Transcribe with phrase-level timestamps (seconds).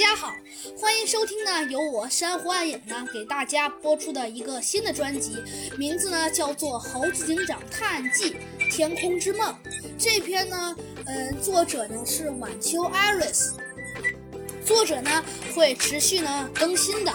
[0.00, 0.34] 大家好，
[0.78, 5.36] 欢迎收听呢，由我珊瑚暗影呢给大家播出的一个新的专辑，
[5.76, 8.34] 名字呢叫做《猴子警长探案记：
[8.70, 9.46] 天空之梦》。
[9.98, 10.74] 这篇呢，
[11.04, 13.50] 嗯，作者呢是晚秋 iris，
[14.64, 15.22] 作者呢
[15.54, 17.12] 会持续呢更新的。